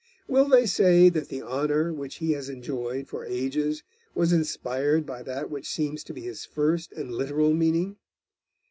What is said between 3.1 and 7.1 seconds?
ages was inspired by that which seems to be his first